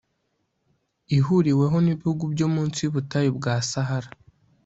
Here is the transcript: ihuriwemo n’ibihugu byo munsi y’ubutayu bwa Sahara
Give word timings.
ihuriwemo 1.17 1.79
n’ibihugu 1.81 2.23
byo 2.33 2.47
munsi 2.53 2.77
y’ubutayu 2.81 3.29
bwa 3.37 3.53
Sahara 3.69 4.09